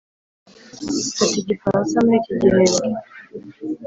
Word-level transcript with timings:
mfata 1.09 1.35
igifaransa 1.41 1.95
muri 2.03 2.15
iki 2.21 2.33
gihembwe. 2.39 2.85